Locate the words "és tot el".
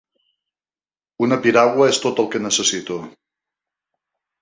1.91-2.33